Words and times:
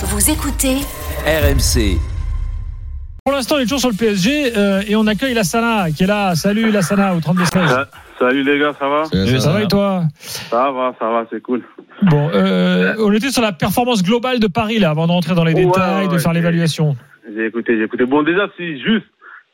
Vous 0.00 0.30
écoutez 0.30 0.76
RMC. 1.26 1.98
Pour 3.24 3.34
l'instant, 3.34 3.56
il 3.58 3.62
est 3.62 3.64
toujours 3.64 3.80
sur 3.80 3.90
le 3.90 3.96
PSG 3.96 4.56
euh, 4.56 4.80
et 4.86 4.94
on 4.94 5.08
accueille 5.08 5.34
Lassana 5.34 5.90
qui 5.90 6.04
est 6.04 6.06
là. 6.06 6.36
Salut 6.36 6.70
Lassana 6.70 7.16
au 7.16 7.20
32 7.20 7.44
16. 7.44 7.52
Ah, 7.68 7.86
Salut 8.16 8.44
les 8.44 8.60
gars, 8.60 8.72
ça 8.78 8.88
va 8.88 9.04
Ça, 9.06 9.50
va 9.52 9.62
et 9.62 9.66
toi 9.66 10.02
Ça 10.22 10.70
va, 10.70 10.94
ça 11.00 11.10
va, 11.10 11.26
c'est 11.32 11.42
cool. 11.42 11.62
Bon, 12.02 12.30
euh, 12.32 12.94
on 13.00 13.12
était 13.12 13.30
sur 13.30 13.42
la 13.42 13.50
performance 13.50 14.04
globale 14.04 14.38
de 14.38 14.46
Paris 14.46 14.78
là, 14.78 14.90
avant 14.90 15.08
de 15.08 15.12
rentrer 15.12 15.34
dans 15.34 15.42
les 15.42 15.54
Ouais, 15.54 15.64
détails, 15.64 16.06
de 16.06 16.18
faire 16.18 16.32
l'évaluation. 16.32 16.96
J'ai 17.34 17.46
écouté, 17.46 17.76
j'ai 17.76 17.82
écouté. 17.82 18.04
Bon, 18.04 18.22
déjà, 18.22 18.46
si 18.56 18.80
juste, 18.80 19.06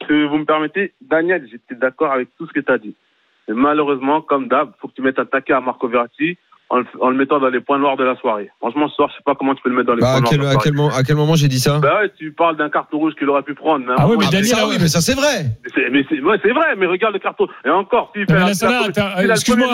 si 0.06 0.24
vous 0.26 0.36
me 0.36 0.44
permettez, 0.44 0.92
Daniel, 1.00 1.48
j'étais 1.50 1.74
d'accord 1.74 2.12
avec 2.12 2.28
tout 2.36 2.46
ce 2.46 2.52
que 2.52 2.60
tu 2.60 2.70
as 2.70 2.76
dit. 2.76 2.94
Malheureusement, 3.48 4.20
comme 4.20 4.48
d'hab, 4.48 4.72
faut 4.78 4.88
que 4.88 4.94
tu 4.94 5.00
mettes 5.00 5.18
un 5.18 5.24
taquet 5.24 5.54
à 5.54 5.60
Marco 5.62 5.88
Verratti 5.88 6.36
en, 6.74 6.78
le- 6.78 6.86
en 7.00 7.10
le 7.10 7.16
mettant 7.16 7.38
dans 7.38 7.48
les 7.48 7.60
points 7.60 7.78
noirs 7.78 7.96
de 7.96 8.02
la 8.04 8.16
soirée. 8.16 8.50
Franchement, 8.58 8.88
ce 8.88 8.94
soir, 8.96 9.08
je 9.10 9.14
sais 9.16 9.22
pas 9.24 9.34
comment 9.36 9.54
tu 9.54 9.62
peux 9.62 9.70
le 9.70 9.76
mettre 9.76 9.86
dans 9.88 9.94
les 9.94 10.00
Bah, 10.00 10.12
points 10.14 10.20
noirs 10.22 10.30
quel, 10.30 10.38
de 10.40 10.44
la 10.44 10.50
à, 10.50 10.56
quel, 10.56 10.72
moment- 10.74 10.94
à 10.94 11.02
quel 11.04 11.16
moment 11.16 11.36
j'ai 11.36 11.46
dit 11.48 11.60
ça? 11.60 11.78
Bah 11.78 12.00
ouais, 12.02 12.10
tu 12.18 12.32
parles 12.32 12.56
d'un 12.56 12.68
carton 12.68 12.98
rouge 12.98 13.14
qu'il 13.18 13.28
aurait 13.28 13.42
pu 13.42 13.54
prendre. 13.54 13.84
Mais 13.86 13.92
un 13.92 13.96
Ah 13.98 14.08
oui, 14.08 14.16
mais 14.18 14.24
Ah, 14.28 14.32
Daniel, 14.32 14.56
ça, 14.56 14.66
oui, 14.66 14.76
mais 14.80 14.88
ça 14.88 15.00
c'est 15.00 15.14
vrai. 15.14 15.46
c'est- 15.74 15.88
mais 15.90 16.04
c'est 16.08 16.20
ouais, 16.20 16.36
c'est 16.42 16.50
vrai, 16.52 16.74
mais 16.76 16.86
regarde 16.86 17.14
le 17.14 17.20
carton. 17.20 17.46
Et 17.64 17.70
encore, 17.70 18.12
le 18.16 19.30
excuse-moi, 19.30 19.68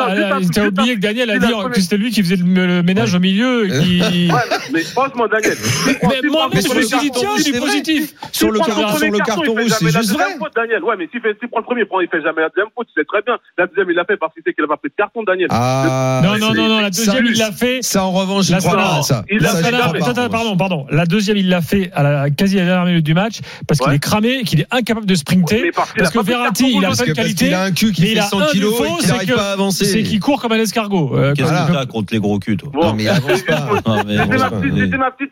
t'as 0.53 0.67
oublié 0.67 0.95
que 0.97 1.01
Daniel 1.01 1.31
a 1.31 1.39
dit 1.39 1.53
que 1.73 1.81
c'était 1.81 1.97
lui 1.97 2.11
qui 2.11 2.23
faisait 2.23 2.37
le, 2.37 2.83
ménage 2.83 3.15
au 3.15 3.21
milieu. 3.21 3.67
Qui... 3.67 4.31
Mais 4.73 4.81
franchement, 4.83 5.27
Daniel. 5.27 5.55
si- 5.57 5.89
Mais 5.89 6.21
si- 6.21 6.61
si- 6.63 6.69
je 6.71 6.77
me 6.77 6.83
si- 6.83 6.89
suis 6.89 6.99
dit, 6.99 7.05
si- 7.07 7.11
tiens, 7.13 7.37
si- 7.37 7.43
si- 7.45 7.61
positif. 7.61 8.15
Sur 8.33 8.51
le, 8.53 8.59
carton 8.59 9.53
rouge, 9.53 9.69
c'est 9.69 9.85
juste 9.87 9.97
deuxième 9.97 10.39
vrai. 10.39 10.49
Daniel. 10.55 10.83
Ouais, 10.85 10.95
mais 10.99 11.09
s'il 11.11 11.21
fait- 11.21 11.37
s'il 11.39 11.49
prend 11.49 11.61
le 11.61 11.65
premier, 11.65 11.83
il 11.83 11.87
prend- 11.87 12.01
il 12.01 12.09
fait 12.09 12.23
jamais 12.23 12.43
la 12.43 12.49
deuxième 12.49 12.69
faute, 12.77 12.89
c'est 12.97 13.07
très 13.07 13.23
bien. 13.23 13.37
La 13.59 13.67
deuxième, 13.67 13.91
il 13.91 13.97
l'a 13.97 14.05
fait 14.05 14.17
parce 14.17 14.33
qu'il 14.35 14.43
sait 14.43 14.53
qu'il 14.53 14.65
a 14.65 14.69
pas 14.69 14.77
pris 14.77 14.89
de 14.91 14.95
carton, 14.97 15.23
Daniel. 15.23 15.49
Ah, 15.51 16.21
Non, 16.25 16.39
non, 16.39 16.55
non, 16.55 16.69
non, 16.69 16.81
la 16.99 17.05
deuxième, 17.05 17.27
il 17.27 17.39
l'a 17.39 17.53
fait. 17.53 17.79
Ça, 17.83 18.05
en 18.05 18.11
revanche, 18.13 18.47
je 18.47 18.57
crois 18.57 18.77
pas 18.77 19.03
ça. 19.03 19.25
il 19.31 19.41
mais- 19.41 20.29
pardon, 20.31 20.57
pardon. 20.57 20.87
La 20.91 21.07
deuxième, 21.07 21.37
il 21.37 21.49
l'a 21.49 21.61
fait 21.61 21.91
à 21.95 22.03
la 22.03 22.31
quasi 22.31 22.57
à 22.59 22.61
la 22.63 22.67
dernière 22.67 22.87
minute 22.87 23.05
du 23.05 23.15
match 23.15 23.41
parce 23.67 23.81
qu'il 23.81 23.89
Ouais. 23.91 23.97
est 23.97 24.01
cramé, 24.01 24.43
qu'il 24.45 24.61
est 24.61 24.67
incapable 24.71 25.07
de 25.07 25.15
sprinter. 25.15 25.63
Mais 25.65 25.71
parce 25.73 25.93
que 26.11 26.21
Verratti, 26.21 26.73
il 26.77 26.85
a 26.85 26.91
pas 26.91 27.05
de 27.07 27.13
qualité. 27.13 27.45
qu'il 27.47 27.55
a 27.55 27.63
un 27.65 27.73
cul 27.73 27.93
qui 27.93 28.03
mais 28.03 28.07
fait 28.09 28.13
il 28.15 28.19
a 28.19 28.23
100 28.23 28.41
un 28.41 28.47
kilos 28.47 28.75
et 28.75 28.77
qu'il 28.85 28.95
c'est 29.01 29.09
n'arrive 29.13 29.35
pas 29.35 29.49
à 29.51 29.53
avancer. 29.53 29.85
C'est 29.85 30.03
qu'il 30.03 30.21
court 30.21 30.41
comme 30.41 30.53
un 30.53 30.57
escargot. 30.59 31.17
Euh, 31.17 31.35
Qu'est-ce 31.35 31.49
que 31.51 31.73
t'as 31.73 31.87
contre 31.87 32.13
les 32.13 32.21
gros 32.21 32.39
culs, 32.39 32.57
toi 32.57 32.71
Non, 32.75 32.95
mais 32.95 33.05
il 33.05 33.09
avance 33.09 33.43
pas. 33.43 33.69
Mais 34.07 34.17
C'était 34.81 34.97
ma 34.99 35.11
petite- 35.11 35.31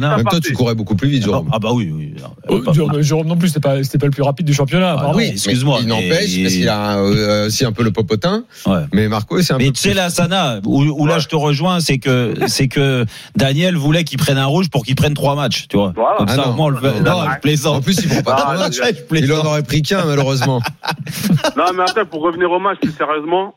même 0.00 0.04
aparté. 0.04 0.40
tu 0.40 0.52
courais 0.52 0.74
beaucoup 0.74 0.94
plus 0.96 1.08
vite, 1.08 1.22
Ah, 1.24 1.26
Jérôme. 1.26 1.48
ah 1.52 1.58
bah 1.58 1.70
oui, 1.72 1.90
oui. 1.94 2.14
Oh, 2.48 2.62
Jérôme, 3.00 3.26
non 3.26 3.36
plus, 3.36 3.48
c'était 3.48 3.60
pas, 3.60 3.76
le 3.76 4.10
plus 4.10 4.22
rapide 4.22 4.46
du 4.46 4.54
championnat. 4.54 4.96
Ah, 4.98 5.12
oui. 5.14 5.30
excuse-moi, 5.32 5.78
Il 5.82 5.88
mais- 5.88 5.94
n'empêche, 5.94 6.42
parce 6.42 6.54
qu'il 6.54 6.68
a 6.68 6.96
euh, 6.98 7.46
aussi 7.46 7.64
un 7.64 7.72
peu 7.72 7.82
le 7.82 7.90
popotin. 7.90 8.44
Mais 8.92 9.08
Marco, 9.08 9.40
c'est 9.42 9.52
un 9.54 9.58
Mais 9.58 9.66
peu. 9.66 9.72
tu 9.72 9.80
sais, 9.80 9.94
la 9.94 10.10
Sana, 10.10 10.60
où, 10.64 10.82
où 10.90 11.06
là 11.06 11.18
je 11.18 11.28
te 11.28 11.36
rejoins, 11.36 11.80
c'est 11.80 11.98
que 11.98 12.34
c'est 12.46 12.68
que 12.68 13.04
Daniel 13.36 13.76
voulait 13.76 14.04
qu'il 14.04 14.18
prenne 14.18 14.38
un 14.38 14.46
rouge 14.46 14.70
pour 14.70 14.84
qu'il 14.84 14.94
prenne 14.94 15.14
trois 15.14 15.34
matchs, 15.34 15.66
tu 15.68 15.76
vois. 15.76 15.92
Voilà. 15.94 16.16
Comme 16.18 16.26
Ah 16.30 16.34
ça, 16.34 16.42
non. 16.46 16.50
au 16.50 16.54
moins, 16.54 16.66
on 16.66 16.70
le 16.70 16.76
fait. 16.78 17.00
Non, 17.00 17.10
Non, 17.12 17.24
non. 17.24 17.30
je 17.34 17.40
plaisante. 17.40 17.76
En 17.76 17.80
plus, 17.82 17.98
il 18.02 18.08
prend 18.08 18.22
pas 18.22 18.34
Ah, 18.38 18.40
trois 18.42 18.54
je- 18.54 18.60
matchs. 18.80 18.94
Il 19.12 19.32
en 19.32 19.44
aurait 19.44 19.62
pris 19.62 19.82
qu'un, 19.82 20.04
malheureusement. 20.04 20.60
Non, 21.56 21.64
mais 21.74 21.82
après, 21.82 22.04
pour 22.04 22.22
revenir 22.22 22.50
au 22.50 22.58
match, 22.58 22.78
plus 22.80 22.92
sérieusement, 22.92 23.54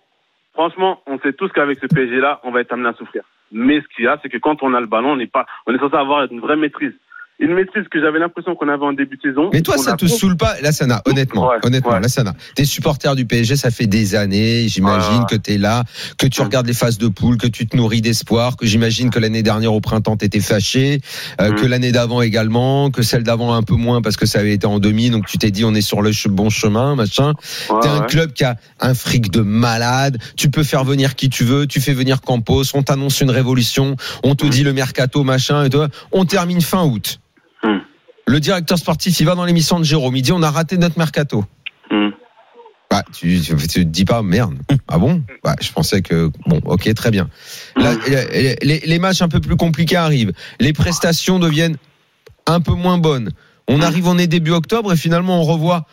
franchement, 0.54 1.00
on 1.08 1.20
sait 1.20 1.34
tous 1.34 1.50
qu'avec 1.54 1.80
ce 1.82 1.88
PSG-là, 1.88 2.40
on 2.44 2.52
va 2.52 2.62
être 2.62 2.72
amené 2.74 2.90
à 2.90 2.94
souffrir. 2.94 3.24
Mais 3.52 3.82
ce 3.82 3.86
qu'il 3.96 4.06
y 4.06 4.08
a, 4.08 4.18
c'est 4.22 4.30
que 4.30 4.38
quand 4.38 4.64
on 4.64 4.74
a 4.74 4.80
le 4.80 4.88
ballon, 4.88 5.12
on 5.12 5.16
n'est 5.18 5.28
pas, 5.28 5.46
on 5.68 5.74
est 5.74 5.80
censé 5.80 5.96
avoir 5.96 6.26
une 6.32 6.40
vraie 6.40 6.56
maîtrise. 6.56 6.94
Une 7.42 7.54
maîtrise 7.56 7.86
que 7.92 8.00
j'avais 8.00 8.20
l'impression 8.20 8.56
qu'on 8.56 8.70
avait 8.70 8.86
en 8.86 8.94
début 8.94 9.18
de 9.18 9.22
saison. 9.24 9.50
Mais 9.52 9.62
toi, 9.62 9.78
ça 9.78 9.94
te 9.98 10.06
saoule 10.06 10.38
pas, 10.38 10.56
là, 10.62 10.72
ça 10.72 10.86
n'a, 10.86 11.02
honnêtement, 11.06 11.50
Ouais, 11.50 11.58
honnêtement, 11.64 11.92
ouais. 11.94 12.00
là, 12.00 12.08
ça 12.08 12.24
n'a. 12.24 12.34
T'es 12.56 12.66
supporter 12.66 13.16
du 13.16 13.26
PSG, 13.26 13.56
ça 13.56 13.72
fait 13.72 13.88
des 13.88 14.16
années, 14.16 14.68
j'imagine 14.68 15.26
que 15.30 15.36
t'es 15.36 15.58
là, 15.58 15.84
que 16.18 16.28
tu 16.28 16.42
regardes 16.42 16.68
les 16.68 16.74
phases 16.74 16.98
de 17.00 17.08
poule, 17.08 17.38
que 17.38 17.48
tu 17.48 17.66
te 17.68 17.76
nourris 17.76 18.02
d'espoir, 18.02 18.56
que 18.58 18.66
j'imagine 18.66 19.10
que 19.10 19.20
l'année 19.20 19.42
dernière 19.44 19.74
au 19.74 19.82
printemps 19.82 20.16
t'étais 20.18 20.40
fâché, 20.40 21.02
euh, 21.42 21.52
Mm. 21.52 21.56
que 21.56 21.66
l'année 21.66 21.92
d'avant 21.92 22.22
également, 22.22 22.92
que 22.92 23.02
celle 23.02 23.24
d'avant 23.24 23.54
un 23.54 23.64
peu 23.64 23.76
moins 23.76 24.02
parce 24.02 24.18
que 24.18 24.26
ça 24.28 24.40
avait 24.40 24.54
été 24.54 24.68
en 24.68 24.78
demi, 24.80 25.10
donc 25.10 25.26
tu 25.26 25.38
t'es 25.40 25.50
dit 25.52 25.66
on 25.66 25.74
est 25.74 25.82
sur 25.82 26.02
le 26.04 26.12
bon 26.30 26.50
chemin, 26.52 26.96
machin. 26.96 27.34
Ouais, 27.70 27.80
T'es 27.82 27.88
un 27.88 28.02
club 28.02 28.34
qui 28.34 28.44
a 28.44 28.56
un 28.80 28.94
fric 28.94 29.32
de 29.32 29.42
malade. 29.42 30.18
Tu 30.38 30.50
peux 30.52 30.64
faire 30.64 30.84
venir 30.84 31.16
qui 31.16 31.30
tu 31.30 31.44
veux. 31.44 31.66
Tu 31.66 31.82
fais 31.82 31.94
venir 31.94 32.22
Campos. 32.22 32.64
On 32.76 32.84
t'annonce 32.84 33.22
une 33.22 33.32
révolution. 33.32 33.96
On 34.24 34.36
te 34.36 34.46
Mm. 34.46 34.50
dit 34.50 34.64
le 34.64 34.74
mercato, 34.74 35.24
machin. 35.24 35.64
Et 35.64 35.70
toi, 35.70 35.88
on 36.12 36.26
termine 36.26 36.62
fin 36.62 36.84
août. 36.86 37.20
Mm. 37.64 37.78
Le 38.28 38.40
directeur 38.40 38.78
sportif, 38.78 39.20
il 39.20 39.26
va 39.26 39.36
dans 39.36 39.46
l'émission 39.46 39.80
de 39.80 39.84
Jérôme. 39.84 40.16
Il 40.16 40.22
dit 40.22 40.32
on 40.32 40.42
a 40.44 40.50
raté 40.52 40.78
notre 40.78 40.98
mercato. 40.98 41.44
Hum. 41.90 42.12
Bah, 42.90 43.04
tu, 43.14 43.40
tu, 43.40 43.56
tu 43.56 43.68
te 43.68 43.80
dis 43.80 44.04
pas 44.06 44.22
merde. 44.22 44.56
Ah 44.88 44.98
bon? 44.98 45.24
Bah, 45.44 45.56
Je 45.62 45.72
pensais 45.72 46.02
que 46.02 46.30
bon, 46.46 46.62
ok, 46.66 46.94
très 46.94 47.10
bien. 47.10 47.30
Là, 47.78 47.94
les- 48.62 48.80
les 48.86 49.00
matchs 49.00 49.22
un 49.22 49.30
peu 49.30 49.40
plus 49.40 49.56
compliqués 49.56 49.96
arrivent. 49.96 50.34
Les 50.60 50.74
prestations 50.74 51.40
deviennent 51.40 51.78
un 52.48 52.60
peu 52.60 52.74
moins 52.74 52.98
bonnes. 52.98 53.32
On 53.70 53.82
arrive, 53.82 54.08
on 54.08 54.18
est 54.18 54.28
début 54.28 54.52
octobre 54.52 54.92
et 54.92 54.98
finalement 54.98 55.40
on 55.40 55.44
revoit 55.44 55.86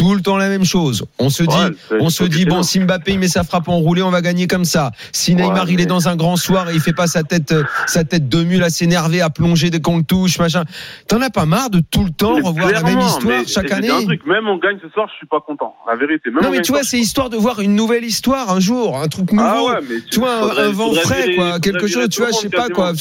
tout 0.00 0.14
le 0.14 0.22
temps 0.22 0.38
la 0.38 0.48
même 0.48 0.64
chose. 0.64 1.04
On 1.18 1.28
se 1.28 1.42
dit, 1.42 1.48
Ouais, 1.90 1.98
on 2.00 2.08
se 2.08 2.24
dit 2.24 2.44
bon, 2.46 2.62
si 2.62 2.80
Mbappé 2.80 3.12
il 3.12 3.18
met 3.18 3.28
sa 3.28 3.44
frappe 3.44 3.68
enroulée, 3.68 4.00
on 4.02 4.10
va 4.10 4.22
gagner 4.22 4.46
comme 4.46 4.64
ça. 4.64 4.92
Si 5.12 5.34
Neymar 5.34 5.66
Ouais, 5.66 5.72
il 5.74 5.80
est 5.80 5.86
dans 5.86 6.08
un 6.08 6.16
grand 6.16 6.36
soir 6.36 6.70
et 6.70 6.74
il 6.74 6.80
fait 6.80 6.94
pas 6.94 7.06
sa 7.06 7.22
tête, 7.22 7.52
euh, 7.52 7.64
sa 7.86 8.04
tête 8.04 8.28
de 8.28 8.42
mule 8.42 8.62
à 8.62 8.70
s'énerver, 8.70 9.20
à 9.20 9.28
plonger 9.28 9.68
dès 9.68 9.80
qu'on 9.80 9.98
le 9.98 10.02
touche, 10.04 10.38
machin. 10.38 10.64
T'en 11.06 11.20
as 11.20 11.28
pas 11.30 11.44
marre 11.44 11.68
de 11.68 11.80
tout 11.90 12.02
le 12.04 12.10
temps 12.10 12.36
Mais 12.36 12.40
revoir 12.40 12.70
la 12.72 12.82
même 12.82 13.00
histoire 13.00 13.42
chaque 13.46 13.70
année 13.72 13.90
un 13.90 14.02
truc, 14.04 14.24
même 14.26 14.48
on 14.48 14.56
gagne 14.56 14.78
ce 14.82 14.88
soir, 14.88 15.06
je 15.12 15.16
suis 15.18 15.26
pas 15.26 15.40
content. 15.46 15.74
La 15.86 15.96
vérité. 15.96 16.30
Même 16.30 16.42
Non 16.42 16.48
on 16.48 16.52
mais 16.52 16.62
tu 16.62 16.72
vois, 16.72 16.82
ce 16.82 16.90
c'est 16.90 16.98
histoire 16.98 17.28
de 17.28 17.36
voir 17.36 17.60
une 17.60 17.74
nouvelle 17.74 18.04
histoire 18.04 18.50
un 18.50 18.60
jour, 18.60 18.96
un 18.98 19.08
truc 19.08 19.32
nouveau. 19.32 19.44
Ah 19.46 19.62
ouais, 19.64 19.80
mais 19.88 19.96
tu 20.10 20.18
vois, 20.20 20.34
un, 20.36 20.40
faudrait- 20.40 20.62
un 20.64 20.70
vent 20.70 20.92
frais, 20.94 21.22
virer- 21.28 21.36
quoi, 21.36 21.60
quelque 21.60 21.86
chose, 21.86 22.08
tu 22.08 22.20
vois, 22.22 22.30
je 22.30 22.36
sais 22.36 22.48
pas 22.48 22.68
quoi. 22.68 22.92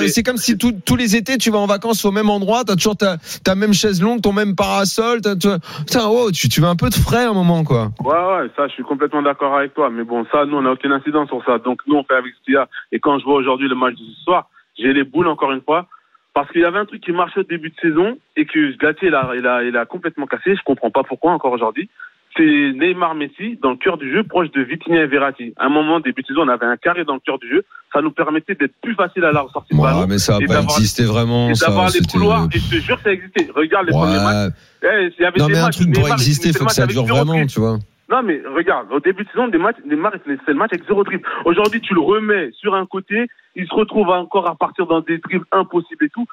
mais- 0.00 0.08
c'est 0.08 0.22
comme 0.24 0.36
si 0.36 0.56
tous 0.58 0.96
les 0.96 1.14
étés 1.14 1.38
tu 1.38 1.50
vas 1.50 1.58
en 1.58 1.66
vacances 1.66 2.04
au 2.04 2.10
même 2.10 2.28
endroit, 2.28 2.64
t'as 2.64 2.74
toujours 2.74 2.96
ta, 2.96 3.18
ta 3.44 3.54
même 3.54 3.72
chaise 3.72 4.00
longue, 4.02 4.20
ton 4.20 4.32
même 4.34 4.54
parasol, 4.54 5.20
putain, 5.22 6.06
oh, 6.06 6.30
tu, 6.32 6.48
tu 6.48 6.60
veux 6.60 6.68
un 6.68 6.76
peu 6.76 6.90
de 6.90 6.94
frais 6.94 7.24
à 7.24 7.30
un 7.30 7.32
moment, 7.32 7.64
quoi. 7.64 7.88
Ouais, 8.04 8.12
ouais, 8.12 8.50
ça, 8.56 8.68
je 8.68 8.74
suis 8.74 8.82
complètement 8.82 9.22
d'accord 9.22 9.56
avec 9.56 9.74
toi. 9.74 9.88
Mais 9.90 10.04
bon, 10.04 10.26
ça, 10.30 10.44
nous, 10.44 10.56
on 10.56 10.62
n'a 10.62 10.72
aucune 10.72 10.92
incidence 10.92 11.28
sur 11.28 11.42
ça. 11.44 11.58
Donc, 11.58 11.80
nous, 11.86 11.96
on 11.96 12.04
fait 12.04 12.14
avec 12.14 12.34
ce 12.34 12.44
qu'il 12.44 12.54
y 12.54 12.56
a. 12.56 12.68
Et 12.92 13.00
quand 13.00 13.18
je 13.18 13.24
vois 13.24 13.36
aujourd'hui 13.36 13.68
le 13.68 13.74
match 13.74 13.94
de 13.94 14.04
ce 14.04 14.24
soir, 14.24 14.48
j'ai 14.78 14.92
les 14.92 15.04
boules 15.04 15.28
encore 15.28 15.52
une 15.52 15.62
fois. 15.62 15.86
Parce 16.34 16.50
qu'il 16.50 16.62
y 16.62 16.64
avait 16.64 16.78
un 16.80 16.84
truc 16.84 17.00
qui 17.00 17.12
marchait 17.12 17.40
au 17.40 17.44
début 17.44 17.70
de 17.70 17.76
saison 17.80 18.18
et 18.36 18.44
que 18.44 18.76
Gatti, 18.76 19.06
il 19.06 19.14
a, 19.14 19.30
il 19.36 19.46
a, 19.46 19.62
il 19.62 19.76
a 19.76 19.86
complètement 19.86 20.26
cassé. 20.26 20.56
Je 20.56 20.62
comprends 20.64 20.90
pas 20.90 21.04
pourquoi 21.04 21.30
encore 21.32 21.52
aujourd'hui. 21.52 21.88
C'est 22.36 22.42
Neymar 22.74 23.14
Messi 23.14 23.58
dans 23.62 23.70
le 23.70 23.76
cœur 23.76 23.96
du 23.96 24.12
jeu, 24.12 24.24
proche 24.24 24.50
de 24.50 24.60
Vitinha 24.62 25.02
et 25.02 25.06
Verratti. 25.06 25.54
À 25.56 25.66
un 25.66 25.68
moment, 25.68 26.00
début 26.00 26.22
de 26.22 26.26
saison, 26.26 26.40
on 26.42 26.48
avait 26.48 26.66
un 26.66 26.76
carré 26.76 27.04
dans 27.04 27.14
le 27.14 27.20
cœur 27.20 27.38
du 27.38 27.48
jeu. 27.48 27.64
Ça 27.92 28.02
nous 28.02 28.10
permettait 28.10 28.56
d'être 28.56 28.74
plus 28.82 28.94
facile 28.96 29.24
à 29.24 29.30
la 29.30 29.46
sortie 29.52 29.72
de 29.72 29.78
Ouais, 29.78 29.84
ballon. 29.92 30.06
mais 30.08 30.18
ça 30.18 30.36
a 30.36 30.40
et 30.40 30.46
pas 30.46 30.62
existé 30.62 31.04
vraiment, 31.04 31.48
Et 31.50 31.54
ça. 31.54 31.66
d'avoir 31.68 31.90
les 31.90 32.00
couloirs. 32.10 32.48
Et 32.52 32.58
je 32.58 32.70
te 32.70 32.74
jure 32.82 32.96
que 32.96 33.02
ça 33.04 33.12
existait. 33.12 33.48
Regarde 33.54 33.86
les 33.86 33.92
premiers 33.92 34.16
matchs. 34.16 34.52
Ouais. 34.82 34.88
Eh, 35.06 35.12
il 35.16 35.22
y 35.22 35.24
avait 35.26 35.38
Non, 35.38 35.46
des 35.46 35.52
mais 35.52 35.58
un 35.60 35.70
truc 35.70 35.92
pour 35.94 36.08
il 36.08 36.12
exister, 36.12 36.42
finissait 36.48 36.58
faut 36.58 36.66
que 36.66 36.72
ça 36.72 36.86
dure 36.88 37.04
vraiment, 37.04 37.46
tu 37.46 37.60
vois. 37.60 37.78
Non, 38.10 38.22
mais 38.22 38.42
regarde, 38.52 38.88
au 38.90 38.98
début 39.00 39.22
de 39.24 39.28
saison, 39.30 39.46
des 39.48 39.58
matchs, 39.58 39.76
Neymar, 39.86 40.12
il 40.16 40.20
finissait 40.20 40.42
le 40.48 40.54
match 40.54 40.70
avec 40.72 40.84
zéro 40.88 41.04
dribble. 41.04 41.24
Aujourd'hui, 41.44 41.80
tu 41.80 41.94
le 41.94 42.00
remets 42.00 42.50
sur 42.52 42.74
un 42.74 42.84
côté, 42.84 43.28
il 43.54 43.66
se 43.66 43.74
retrouve 43.74 44.08
encore 44.10 44.48
à 44.48 44.56
partir 44.56 44.86
dans 44.86 45.00
des 45.00 45.18
dribbles 45.18 45.46
impossibles 45.52 46.04
et 46.04 46.10
tout. 46.10 46.26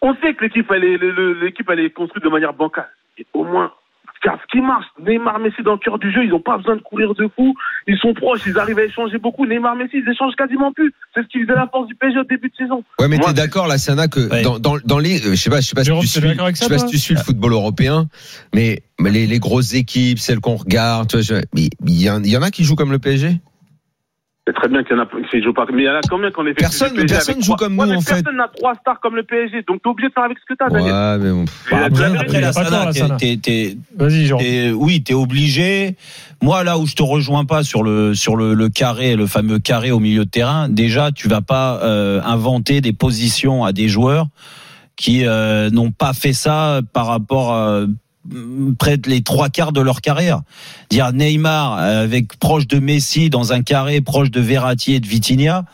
On 0.00 0.14
sait 0.16 0.32
que 0.34 0.44
l'équipe, 0.44 0.70
elle 0.72 0.84
est, 0.84 0.98
l'équipe, 1.42 1.68
elle 1.70 1.80
est 1.80 1.90
construite 1.90 2.24
de 2.24 2.28
manière 2.30 2.54
bancale. 2.54 2.88
Et 3.18 3.26
au 3.34 3.44
moins, 3.44 3.70
car 4.22 4.38
ce 4.42 4.46
qui 4.50 4.60
marche, 4.64 4.86
Neymar, 5.06 5.38
Messi 5.38 5.62
dans 5.62 5.72
le 5.72 5.78
cœur 5.78 5.98
du 5.98 6.10
jeu, 6.12 6.24
ils 6.24 6.30
n'ont 6.30 6.40
pas 6.40 6.56
besoin 6.58 6.76
de 6.76 6.80
courir 6.82 7.14
de 7.14 7.28
fou. 7.36 7.54
Ils 7.86 7.96
sont 7.98 8.14
proches, 8.14 8.40
ils 8.46 8.58
arrivent 8.58 8.78
à 8.78 8.84
échanger 8.84 9.18
beaucoup. 9.18 9.46
Neymar, 9.46 9.76
Messi, 9.76 10.02
ils 10.04 10.08
échangent 10.10 10.34
quasiment 10.36 10.72
plus. 10.72 10.92
C'est 11.14 11.22
ce 11.22 11.28
qui 11.28 11.40
faisait 11.42 11.54
la 11.54 11.66
force 11.68 11.86
du 11.88 11.94
PSG 11.94 12.18
au 12.18 12.24
début 12.24 12.48
de 12.48 12.56
saison. 12.56 12.82
Ouais, 12.98 13.08
mais 13.08 13.18
t'es 13.18 13.32
d'accord, 13.32 13.66
là, 13.66 13.78
Sana, 13.78 14.08
que 14.08 14.28
Ouais. 14.30 14.42
dans, 14.42 14.58
dans, 14.58 14.76
dans 14.84 14.98
les, 14.98 15.20
euh, 15.26 15.30
je 15.30 15.34
sais 15.36 15.50
pas, 15.50 15.60
je 15.60 15.66
sais 15.66 15.74
pas 15.74 15.84
si 15.84 15.90
tu 16.00 16.06
suis, 16.06 16.20
je 16.20 16.54
sais 16.54 16.68
pas 16.68 16.78
si 16.78 16.86
tu 16.86 16.98
suis 16.98 17.14
le 17.14 17.20
football 17.20 17.52
européen, 17.52 18.08
mais, 18.54 18.82
mais 19.00 19.10
les, 19.10 19.26
les 19.26 19.38
grosses 19.38 19.74
équipes, 19.74 20.18
celles 20.18 20.40
qu'on 20.40 20.56
regarde, 20.56 21.08
tu 21.08 21.16
vois, 21.16 21.22
je- 21.22 21.34
mais 21.54 21.68
il 21.86 22.00
y, 22.00 22.04
y 22.30 22.36
en 22.36 22.42
a 22.42 22.50
qui 22.50 22.64
jouent 22.64 22.76
comme 22.76 22.92
le 22.92 22.98
PSG? 22.98 23.40
C'est 24.46 24.52
très 24.54 24.68
bien 24.68 24.84
qu'il 24.84 24.96
y 24.96 25.00
en 25.00 25.02
a 25.02 25.06
qui 25.28 25.42
jouent 25.42 25.52
pas. 25.52 25.66
Mais 25.72 25.82
il 25.82 25.86
y 25.86 25.88
en 25.90 25.94
a 25.96 26.00
combien 26.08 26.30
qu'on 26.30 26.44
est 26.46 26.50
fait 26.50 26.60
Personne- 26.60 26.92
PSG 26.94 27.06
personne 27.08 27.32
avec 27.34 27.44
joue 27.44 27.54
trois- 27.54 27.66
comme 27.66 27.78
Ouais, 27.80 27.86
nous, 27.86 27.90
mais 27.92 27.96
en 27.96 28.00
fait. 28.00 28.22
Personne 28.22 28.36
n'a 28.36 28.48
trois 28.54 28.74
stars 28.76 29.00
comme 29.00 29.16
le 29.16 29.24
PSG. 29.24 29.64
Donc 29.66 29.82
t'es 29.82 29.88
obligé 29.88 30.08
de 30.08 30.12
faire 30.14 30.22
avec 30.22 30.38
ce 30.38 30.44
que 30.44 30.54
t'as, 30.56 30.68
Daniel. 30.68 30.92
Ouais, 30.92 31.18
mais 31.18 31.30
bon. 31.32 31.44
Après, 31.72 32.40
la 32.40 32.52
Sana, 32.52 32.84
Vas-y, 32.84 33.38
t'es- 34.38 34.72
oui, 34.72 35.02
t'es 35.02 35.14
obligé. 35.14 35.96
Moi, 36.42 36.62
là 36.62 36.78
où 36.78 36.86
je 36.86 36.94
te 36.94 37.02
rejoins 37.02 37.44
pas 37.44 37.64
sur 37.64 37.82
le 37.82 38.14
sur 38.14 38.36
le, 38.36 38.54
le 38.54 38.68
carré, 38.68 39.16
le 39.16 39.26
fameux 39.26 39.58
carré 39.58 39.90
au 39.90 39.98
milieu 39.98 40.24
de 40.24 40.30
terrain, 40.30 40.68
déjà, 40.68 41.10
tu 41.10 41.26
vas 41.28 41.40
pas 41.40 41.80
euh, 41.82 42.20
inventer 42.24 42.80
des 42.80 42.92
positions 42.92 43.64
à 43.64 43.72
des 43.72 43.88
joueurs 43.88 44.26
qui 44.94 45.26
euh, 45.26 45.70
n'ont 45.70 45.90
pas 45.90 46.12
fait 46.12 46.32
ça 46.32 46.80
par 46.92 47.06
rapport 47.06 47.52
à 47.52 47.80
près 48.78 48.96
de 48.96 49.08
les 49.08 49.22
trois 49.22 49.48
quarts 49.48 49.72
de 49.72 49.80
leur 49.80 50.00
carrière. 50.00 50.40
Dire 50.90 51.12
Neymar 51.12 51.78
euh, 51.78 52.04
avec 52.04 52.38
proche 52.38 52.66
de 52.66 52.78
Messi 52.78 53.30
dans 53.30 53.52
un 53.52 53.62
carré 53.62 54.00
proche 54.00 54.30
de 54.30 54.40
Verratti 54.40 54.94
et 54.94 55.00
de 55.00 55.06
Vitinha. 55.06 55.64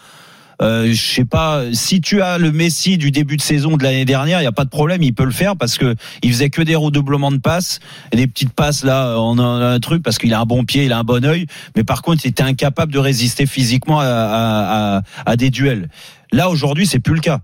euh, 0.61 0.93
je 0.93 1.15
sais 1.15 1.25
pas, 1.25 1.65
si 1.73 2.01
tu 2.01 2.23
as 2.23 2.39
le 2.39 2.53
Messi 2.53 2.97
du 2.97 3.11
début 3.11 3.37
de 3.37 3.43
saison 3.43 3.77
de 3.77 3.83
l'année 3.83 4.05
dernière, 4.05 4.41
il 4.41 4.45
y 4.45 4.47
a 4.47 4.53
pas 4.53 4.65
de 4.65 4.71
problème, 4.71 5.03
il 5.03 5.13
peut 5.13 5.25
le 5.25 5.33
faire 5.33 5.57
parce 5.57 5.77
que 5.77 5.97
il 6.23 6.31
faisait 6.33 6.51
que 6.51 6.63
des 6.63 6.77
redoublements 6.77 7.33
de 7.33 7.39
passes 7.39 7.81
et 8.13 8.17
des 8.17 8.27
petites 8.27 8.53
passes 8.53 8.85
là, 8.85 9.17
on 9.19 9.39
a 9.39 9.43
un 9.43 9.81
truc 9.81 10.03
parce 10.03 10.19
qu'il 10.19 10.33
a 10.35 10.41
un 10.41 10.45
bon 10.45 10.65
pied, 10.65 10.85
il 10.85 10.93
a 10.93 10.99
un 10.99 11.05
bon 11.05 11.25
œil, 11.25 11.47
mais 11.75 11.85
par 11.85 12.03
contre, 12.03 12.25
il 12.25 12.29
était 12.29 12.45
incapable 12.45 12.93
de 12.93 12.99
résister 12.99 13.47
physiquement 13.47 14.01
à, 14.01 14.05
à, 14.05 14.97
à, 14.99 15.03
à 15.27 15.37
des 15.37 15.51
duels. 15.51 15.89
Là 16.31 16.49
aujourd'hui, 16.49 16.87
c'est 16.87 17.01
plus 17.01 17.15
le 17.15 17.21
cas 17.21 17.41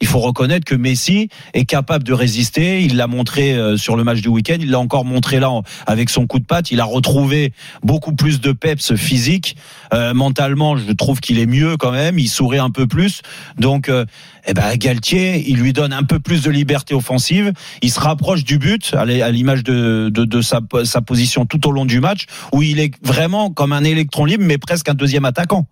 il 0.00 0.06
faut 0.06 0.20
reconnaître 0.20 0.64
que 0.64 0.74
Messi 0.74 1.28
est 1.54 1.64
capable 1.64 2.04
de 2.04 2.12
résister. 2.12 2.82
Il 2.82 2.96
l'a 2.96 3.06
montré 3.06 3.54
euh, 3.54 3.76
sur 3.76 3.96
le 3.96 4.04
match 4.04 4.20
du 4.20 4.28
week-end. 4.28 4.56
Il 4.60 4.70
l'a 4.70 4.78
encore 4.78 5.04
montré 5.04 5.40
là 5.40 5.50
avec 5.86 6.10
son 6.10 6.26
coup 6.26 6.38
de 6.38 6.44
patte. 6.44 6.70
Il 6.70 6.80
a 6.80 6.84
retrouvé 6.84 7.52
beaucoup 7.82 8.14
plus 8.14 8.40
de 8.40 8.52
peps 8.52 8.94
physique. 8.94 9.56
Euh, 9.92 10.14
mentalement, 10.14 10.76
je 10.76 10.92
trouve 10.92 11.20
qu'il 11.20 11.38
est 11.38 11.46
mieux 11.46 11.76
quand 11.76 11.90
même. 11.90 12.18
Il 12.18 12.28
sourit 12.28 12.58
un 12.58 12.70
peu 12.70 12.86
plus. 12.86 13.22
Donc, 13.58 13.88
euh, 13.88 14.04
eh 14.46 14.54
ben, 14.54 14.76
Galtier, 14.76 15.44
il 15.48 15.56
lui 15.56 15.72
donne 15.72 15.92
un 15.92 16.04
peu 16.04 16.20
plus 16.20 16.42
de 16.42 16.50
liberté 16.50 16.94
offensive. 16.94 17.52
Il 17.82 17.90
se 17.90 18.00
rapproche 18.00 18.44
du 18.44 18.58
but 18.58 18.94
à 18.94 19.04
l'image 19.04 19.64
de, 19.64 20.10
de, 20.12 20.24
de 20.24 20.40
sa, 20.40 20.60
sa 20.84 21.00
position 21.00 21.44
tout 21.44 21.66
au 21.66 21.72
long 21.72 21.84
du 21.84 22.00
match 22.00 22.26
où 22.52 22.62
il 22.62 22.78
est 22.78 22.92
vraiment 23.02 23.50
comme 23.50 23.72
un 23.72 23.84
électron 23.84 24.24
libre, 24.24 24.44
mais 24.46 24.58
presque 24.58 24.88
un 24.88 24.94
deuxième 24.94 25.24
attaquant. 25.24 25.66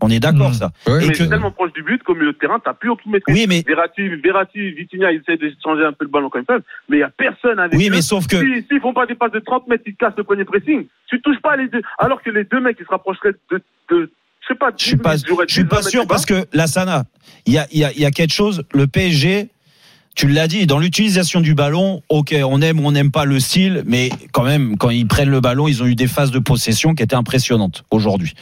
On 0.00 0.10
est 0.10 0.20
d'accord, 0.20 0.50
Mmh. 0.50 0.54
ça. 0.54 0.70
mais 0.86 0.92
Ouais, 0.92 1.04
Et 1.06 1.08
que- 1.08 1.16
c'est 1.16 1.28
tellement 1.28 1.50
proche 1.50 1.72
du 1.72 1.82
but 1.82 2.02
qu'au 2.04 2.14
milieu 2.14 2.32
de 2.32 2.38
terrain, 2.38 2.60
t'as 2.64 2.72
plus 2.74 2.88
aucune 2.90 3.10
maîtrise. 3.12 3.34
Oui, 3.34 3.46
mais 3.48 3.64
Verratti, 3.66 4.08
Verratti, 4.22 4.70
Vitinha, 4.72 5.10
ils 5.12 5.20
essaient 5.20 5.36
de 5.36 5.52
changer 5.64 5.84
un 5.84 5.92
peu 5.92 6.04
le 6.04 6.10
ballon 6.10 6.30
quand 6.30 6.38
ils 6.38 6.44
peuvent, 6.44 6.62
mais 6.88 6.98
il 6.98 7.00
y 7.00 7.02
a 7.02 7.10
personne 7.10 7.58
avec 7.58 7.74
oui, 7.78 7.88
eux. 7.88 7.90
mais 7.90 8.02
sauf 8.02 8.26
que 8.28 8.36
Si, 8.38 8.66
s'ils 8.70 8.80
font 8.80 8.94
pas 8.94 9.06
des 9.06 9.16
passes 9.16 9.32
de 9.32 9.40
30 9.40 9.66
mètres, 9.66 9.82
ils 9.86 9.94
te 9.94 9.98
cassent 9.98 10.14
le 10.16 10.24
premier 10.24 10.44
pressing. 10.44 10.86
Tu 11.08 11.20
touches 11.20 11.40
pas 11.42 11.56
les 11.56 11.68
deux. 11.68 11.82
Alors 11.98 12.22
que 12.22 12.30
les 12.30 12.44
deux 12.44 12.60
mecs, 12.60 12.76
ils 12.78 12.84
se 12.86 12.90
rapprocheraient 12.90 13.32
de, 13.50 13.60
de 13.90 14.10
je 14.40 14.54
sais 14.54 14.58
pas, 14.58 14.70
Je 14.76 14.84
suis 14.84 14.96
pas, 14.96 15.16
je 15.16 15.52
suis 15.52 15.64
pas 15.64 15.82
sûr 15.82 16.06
parce 16.06 16.24
que 16.24 16.46
la 16.52 16.66
Sana, 16.68 17.04
il 17.44 17.52
y 17.54 17.58
a, 17.58 17.66
y 17.72 17.84
a, 17.84 17.92
y 17.92 18.04
a 18.06 18.10
quelque 18.10 18.32
chose. 18.32 18.62
Le 18.72 18.86
PSG, 18.86 19.48
tu 20.14 20.26
l'as 20.28 20.46
dit, 20.48 20.66
dans 20.66 20.78
l'utilisation 20.78 21.40
du 21.40 21.54
ballon, 21.54 22.02
ok, 22.08 22.34
on 22.44 22.62
aime 22.62 22.80
ou 22.80 22.86
on 22.86 22.92
n'aime 22.92 23.10
pas 23.10 23.24
le 23.24 23.38
style, 23.40 23.82
mais 23.86 24.08
quand 24.32 24.44
même, 24.44 24.78
quand 24.78 24.90
ils 24.90 25.06
prennent 25.06 25.28
le 25.30 25.40
ballon, 25.40 25.68
ils 25.68 25.82
ont 25.82 25.86
eu 25.86 25.94
des 25.96 26.06
phases 26.06 26.30
de 26.30 26.38
possession 26.38 26.94
qui 26.94 27.02
étaient 27.02 27.14
impressionnantes 27.16 27.84
aujourd'hui. 27.90 28.32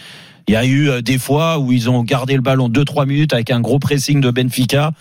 Il 0.48 0.52
y 0.52 0.56
a 0.56 0.64
eu 0.64 0.88
euh, 0.88 1.02
des 1.02 1.18
fois 1.18 1.58
où 1.58 1.72
ils 1.72 1.90
ont 1.90 2.02
gardé 2.02 2.34
le 2.34 2.40
ballon 2.40 2.68
2-3 2.68 3.06
minutes 3.06 3.32
avec 3.32 3.50
un 3.50 3.60
gros 3.60 3.78
pressing 3.78 4.20
de 4.20 4.30
Benfica. 4.30 4.92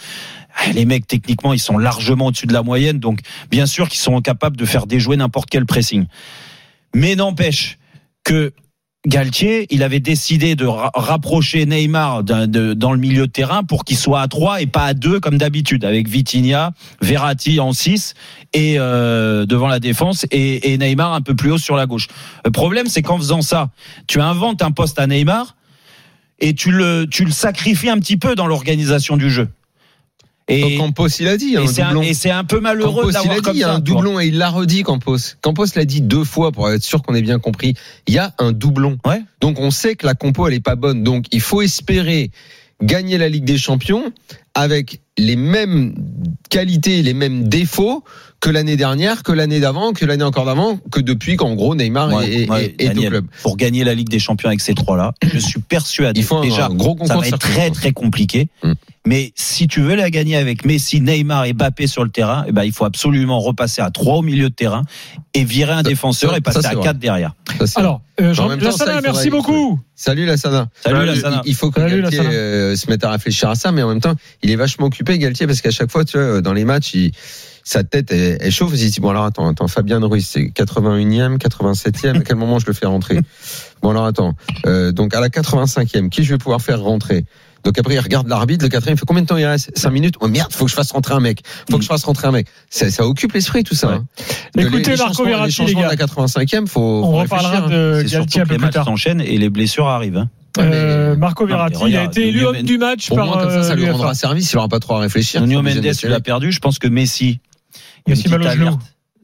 Ah, 0.56 0.72
Les 0.74 0.86
mecs, 0.86 1.08
techniquement, 1.08 1.54
ils 1.54 1.60
sont 1.60 1.78
largement 1.78 2.28
au-dessus 2.28 2.48
de 2.48 2.54
la 2.54 2.64
moyenne, 2.64 3.00
donc 3.00 3.20
bien 3.52 3.66
sûr 3.66 3.90
qu'ils 3.90 4.00
sont 4.00 4.20
capables 4.22 4.58
de 4.58 4.66
faire 4.66 4.88
déjouer 4.88 5.18
n'importe 5.18 5.50
quel 5.50 5.66
pressing. 5.66 6.06
Mais 6.96 7.16
n'empêche 7.16 7.78
que 8.24 8.54
Galtier, 9.08 9.68
il 9.70 9.84
avait 9.84 10.00
décidé 10.00 10.56
de 10.56 10.66
ra- 10.66 10.90
rapprocher 10.96 11.66
Neymar 11.66 12.24
dans 12.24 12.92
le 12.92 12.98
milieu 12.98 13.28
de 13.28 13.32
terrain 13.32 13.64
pour 13.64 13.86
qu'il 13.86 13.98
soit 13.98 14.22
à 14.22 14.28
3 14.28 14.62
et 14.62 14.66
pas 14.66 14.86
à 14.86 14.94
2 14.94 15.20
comme 15.20 15.38
d'habitude, 15.38 15.86
avec 15.86 16.08
Vitinha, 16.08 16.72
Verratti 17.02 17.60
en 17.60 17.72
6 17.72 18.16
et 18.54 18.76
euh, 18.80 19.46
devant 19.46 19.68
la 19.68 19.80
défense 19.80 20.26
et, 20.32 20.74
et 20.74 20.78
Neymar 20.78 21.14
un 21.14 21.22
peu 21.22 21.36
plus 21.36 21.52
haut 21.52 21.58
sur 21.60 21.76
la 21.76 21.86
gauche. 21.86 22.08
Le 22.44 22.52
problème, 22.52 22.88
c'est 22.88 23.02
qu'en 23.04 23.18
faisant 23.18 23.42
ça, 23.42 23.70
tu 24.08 24.20
inventes 24.22 24.62
un 24.64 24.72
poste 24.72 24.98
à 24.98 25.06
Neymar 25.08 25.56
et 26.40 26.54
tu 26.56 26.72
le, 26.72 27.06
tu 27.10 27.26
le 27.26 27.32
sacrifies 27.32 27.90
un 27.90 28.00
petit 28.00 28.18
peu 28.18 28.34
dans 28.36 28.48
l'organisation 28.48 29.18
du 29.18 29.30
jeu. 29.30 29.50
Et, 30.48 30.78
Campos, 30.78 31.08
il 31.08 31.28
a 31.28 31.38
dit, 31.38 31.58
a 31.58 31.62
et 31.64 32.14
c'est 32.14 32.30
un, 32.30 32.44
peu 32.44 32.60
malheureux 32.60 33.06
Campos, 33.06 33.10
il 33.10 33.14
d'avoir 33.14 33.32
a 33.32 33.36
dit, 33.38 33.42
comme 33.42 33.56
il 33.56 33.60
y 33.60 33.64
a 33.64 33.74
un 33.74 33.80
doublon 33.80 34.20
et 34.20 34.28
il 34.28 34.38
l'a 34.38 34.50
redit, 34.50 34.84
Campos. 34.84 35.18
Campos 35.42 35.66
l'a 35.76 35.86
dit 35.86 36.02
deux 36.02 36.24
fois 36.24 36.52
pour 36.52 36.70
être 36.70 36.84
sûr 36.84 37.02
qu'on 37.02 37.16
ait 37.16 37.24
bien 37.24 37.40
compris. 37.40 37.74
Il 38.06 38.14
y 38.14 38.20
a 38.20 38.34
un 38.38 38.52
doublon. 38.52 39.00
Ouais. 39.06 39.24
Donc 39.42 39.60
on 39.60 39.72
sait 39.72 39.96
que 39.96 40.06
la 40.06 40.14
compo 40.14 40.48
elle 40.48 40.54
est 40.54 40.60
pas 40.60 40.76
bonne. 40.76 41.04
Donc 41.04 41.26
il 41.32 41.42
faut 41.42 41.64
espérer 41.64 42.30
gagner 42.84 43.18
la 43.18 43.28
Ligue 43.28 43.46
des 43.46 43.58
Champions 43.58 44.12
avec 44.56 45.02
les 45.18 45.36
mêmes 45.36 45.94
qualités, 46.50 47.02
les 47.02 47.14
mêmes 47.14 47.48
défauts 47.48 48.04
que 48.42 48.50
l'année 48.50 48.76
dernière, 48.78 49.24
que 49.24 49.32
l'année 49.32 49.60
d'avant, 49.60 49.94
que 49.94 50.06
l'année 50.06 50.24
encore 50.24 50.46
d'avant, 50.46 50.78
que 50.92 51.00
depuis 51.00 51.36
qu'en 51.36 51.56
gros 51.56 51.74
Neymar 51.74 52.14
Ouais, 52.14 52.30
est, 52.30 52.42
est- 52.44 52.50
ouais, 52.50 52.76
est 52.78 52.86
au 52.86 52.88
Daniel, 52.90 53.10
club. 53.10 53.26
Pour 53.42 53.58
gagner 53.58 53.84
la 53.84 53.94
Ligue 53.96 54.10
des 54.10 54.20
Champions 54.20 54.50
avec 54.50 54.62
ces 54.62 54.74
trois-là, 54.76 55.14
je 55.24 55.40
suis 55.40 55.62
persuadé. 55.62 56.20
Il 56.20 56.24
faut 56.26 56.42
déjà, 56.42 56.68
un 56.68 56.76
gros 56.76 56.96
ça 56.98 57.06
concours 57.16 57.22
va 57.22 57.28
être 57.28 57.40
très 57.40 57.72
très 57.72 57.92
compliqué. 57.92 58.48
Mm. 58.64 58.74
Mais 59.08 59.32
si 59.36 59.68
tu 59.68 59.82
veux 59.82 59.96
la 59.96 60.10
gagner 60.10 60.36
avec 60.36 60.66
Messi, 60.66 61.00
Neymar 61.00 61.46
et 61.46 61.54
Mbappé 61.54 61.86
sur 61.88 62.04
le 62.04 62.10
terrain, 62.10 62.44
eh 62.48 62.52
ben 62.52 62.64
il 62.64 62.72
faut 62.72 62.86
absolument 62.86 63.40
repasser 63.40 63.82
à 63.82 63.92
3 63.92 64.16
au 64.16 64.22
milieu 64.24 64.50
de 64.50 64.54
terrain 64.56 64.82
et 65.36 65.44
virer 65.44 65.74
un 65.74 65.78
Ça- 65.78 65.84
défenseur 65.84 66.32
ça, 66.32 66.38
et 66.38 66.42
passer 66.42 66.62
ça, 66.62 66.70
à 66.70 66.72
c'est 66.74 66.80
4 66.82 66.98
derrière. 66.98 67.34
Alors, 67.76 68.02
euh, 68.20 68.34
Jean, 68.34 68.50
temps, 68.50 68.56
Lassana, 68.66 69.02
merci 69.02 69.30
beaucoup. 69.30 69.80
Salut 69.96 70.26
Lassana. 70.26 70.68
Salut 70.84 70.98
Salut, 70.98 71.08
Lassana. 71.08 71.42
Il 71.46 71.50
il 71.52 71.56
faut 71.56 71.70
que 71.72 71.80
Salut, 71.82 72.02
Galtier 72.02 72.18
Lassana. 72.20 72.36
euh, 72.36 72.76
se 72.76 72.90
mette 72.90 73.04
à 73.04 73.12
réfléchir 73.12 73.48
à 73.50 73.56
ça, 73.56 73.72
mais 73.72 73.84
en 73.84 73.90
même 73.90 74.02
temps, 74.02 74.16
il 74.46 74.52
est 74.52 74.56
vachement 74.56 74.86
occupé, 74.88 75.18
Galtier, 75.18 75.48
parce 75.48 75.62
qu'à 75.62 75.72
chaque 75.72 75.92
fois, 75.92 76.06
tu 76.06 76.18
vois, 76.18 76.42
dans 76.42 76.54
les 76.54 76.66
matchs, 76.66 76.94
il, 76.94 77.12
sa 77.64 77.84
tête, 77.84 78.12
elle, 78.12 78.38
elle 78.40 78.52
chauffe. 78.52 78.72
Il 78.74 78.80
se 78.80 78.94
dit, 78.94 79.00
bon, 79.00 79.10
alors 79.10 79.26
attends, 79.26 79.48
attends, 79.50 79.68
Fabien 79.68 80.00
Ruiz, 80.00 80.28
c'est 80.32 80.44
81e, 80.44 81.38
87e, 81.38 82.18
à 82.18 82.20
quel 82.22 82.36
moment 82.38 82.60
je 82.60 82.66
le 82.68 82.74
fais 82.74 82.86
rentrer? 82.86 83.20
Bon, 83.82 83.90
alors 83.92 84.06
attends, 84.06 84.34
euh, 84.66 84.92
donc 84.92 85.14
à 85.14 85.20
la 85.20 85.30
85e, 85.30 86.10
qui 86.10 86.24
je 86.24 86.32
vais 86.34 86.38
pouvoir 86.38 86.62
faire 86.62 86.82
rentrer? 86.82 87.26
Donc 87.64 87.80
après, 87.80 87.96
il 87.96 88.00
regarde 88.00 88.28
l'arbitre, 88.28 88.64
le 88.64 88.70
quatrième, 88.70 88.96
il 88.96 89.00
fait 89.00 89.06
combien 89.08 89.24
de 89.24 89.28
temps 89.28 89.38
il 89.38 89.46
reste? 89.46 89.76
5 89.76 89.90
minutes? 89.90 90.16
Oh 90.20 90.28
merde, 90.28 90.54
faut 90.54 90.66
que 90.66 90.70
je 90.72 90.76
fasse 90.76 90.92
rentrer 90.92 91.16
un 91.16 91.20
mec. 91.20 91.42
Faut 91.72 91.78
que 91.78 91.84
je 91.84 91.88
fasse 91.88 92.04
rentrer 92.04 92.28
un 92.28 92.32
mec. 92.32 92.46
Ça, 92.70 92.92
ça 92.92 93.08
occupe 93.08 93.34
l'esprit, 93.34 93.64
tout 93.64 93.74
ça. 93.74 93.88
Ouais. 93.88 93.94
hein. 93.96 94.06
Les- 94.56 94.66
Écoutez 94.68 94.92
les 94.92 94.98
Marco 94.98 95.26
Verratti, 95.26 95.62
les 95.62 95.68
les 95.70 95.74
de 95.74 95.82
la 95.82 95.96
gars. 95.96 96.06
85e, 96.06 96.68
faut, 96.68 96.80
On 96.80 97.02
faut 97.02 97.12
reparlera 97.22 97.62
réfléchir, 97.62 97.66
hein. 97.66 97.70
de 98.04 98.04
Galtier 98.08 98.42
un 98.42 98.46
peu 98.46 98.52
les 98.52 98.58
plus 98.60 98.66
matchs 98.66 98.74
tard. 98.76 98.86
s'enchaînent 98.86 99.22
et 99.22 99.38
les 99.40 99.50
blessures 99.50 99.88
arrivent. 99.88 100.18
hein. 100.18 100.30
Euh, 100.58 101.16
Marco 101.16 101.44
Non, 101.44 101.50
Verratti, 101.56 101.84
il 101.88 101.98
a 101.98 102.04
été 102.06 102.28
élu 102.28 102.46
homme 102.46 102.62
du 102.62 102.78
match 102.78 103.08
Pour 103.08 103.18
par 103.18 103.26
moi, 103.28 103.38
comme 103.42 103.50
ça, 103.52 103.64
ça 103.64 103.72
euh, 103.74 103.76
lui 103.76 103.90
rendra 103.90 104.14
service, 104.14 104.52
il 104.52 104.58
aura 104.58 104.68
pas 104.68 104.80
trop 104.80 104.96
à 104.96 105.00
réfléchir. 105.00 105.42
Nuno 105.46 105.62
Mendes, 105.62 105.92
tu 105.98 106.08
l'as 106.08 106.20
perdu. 106.20 106.52
Je 106.52 106.60
pense 106.60 106.80
que 106.80 106.88
Messi, 106.88 107.40
il 108.08 108.14
y 108.14 108.14
a 108.14 108.16
une 108.16 108.18
Messi 108.18 108.30
mal 108.30 108.64
au. 108.74 108.80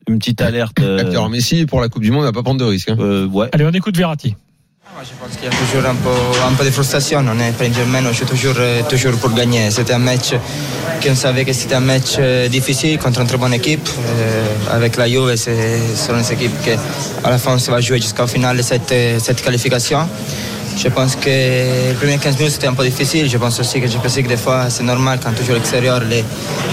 Une 0.07 0.18
petite 0.18 0.42
alerte. 0.42 0.80
euh, 0.81 1.10
Alors 1.12 1.30
Messi 1.30 1.66
pour 1.68 1.80
la 1.80 1.88
Coupe 1.88 2.01
du 2.01 2.12
Monde, 2.12 2.24
il 2.24 2.25
va 2.25 2.31
pas 2.33 2.42
prendre 2.44 2.60
de 2.60 2.66
risque. 2.66 2.89
hein. 2.89 2.98
euh, 3.00 3.28
ouais. 3.28 3.50
Allez, 3.54 3.66
on 3.66 3.72
écoute 3.72 3.95
Verratti. 3.95 4.36
Moi, 4.94 5.04
Je 5.06 5.12
pense 5.25 5.38
qu'il 5.38 5.45
y 5.45 5.48
a 5.48 5.51
toujours 5.51 5.89
un 5.89 5.95
peu, 5.95 6.10
un 6.51 6.54
peu 6.56 6.66
de 6.66 6.72
frustration. 6.72 7.19
On 7.19 7.39
est 7.39 7.51
Paris 7.57 7.72
Saint-Germain, 7.72 8.04
on 8.10 8.12
joue 8.12 8.25
toujours, 8.25 8.56
toujours 8.89 9.13
pour 9.19 9.31
gagner. 9.33 9.69
C'était 9.72 9.94
un 9.94 10.00
match 10.00 10.33
qu'on 11.01 11.16
savait 11.16 11.45
que 11.45 11.54
c'était 11.54 11.75
un 11.75 11.80
match 11.80 12.18
difficile 12.50 12.98
contre 12.98 13.22
une 13.22 13.28
très 13.28 13.38
bonne 13.38 13.54
équipe. 13.54 13.88
Euh, 13.88 14.45
avec 14.72 14.98
la 14.98 15.07
Juve, 15.07 15.33
c'est 15.36 15.51
une 16.10 16.19
équipe 16.33 16.51
qui, 16.63 16.72
à 17.24 17.30
la 17.30 17.38
fin, 17.38 17.57
ça 17.57 17.72
va 17.72 17.80
jouer 17.80 18.01
jusqu'au 18.01 18.28
final 18.28 18.57
de 18.57 18.63
cette, 18.63 18.94
cette 19.19 19.42
qualification. 19.42 20.00
Je 20.77 20.88
pense 20.89 21.15
que 21.15 21.29
les 21.29 21.94
premiers 22.00 22.18
15 22.18 22.38
minutes 22.38 22.53
c'était 22.53 22.68
un 22.68 22.73
peu 22.73 22.83
difficile. 22.83 23.29
Je 23.29 23.38
pense 23.38 23.59
aussi 23.59 23.79
que 23.81 23.88
pensais 23.88 24.23
que 24.23 24.27
des 24.27 24.38
fois 24.38 24.69
c'est 24.69 24.83
normal 24.83 25.19
quand 25.23 25.31
tu 25.33 25.44
joues 25.44 25.51
à 25.51 25.56
l'extérieur, 25.56 26.01